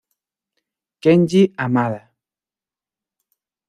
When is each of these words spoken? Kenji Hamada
Kenji 1.03 1.41
Hamada 1.61 2.01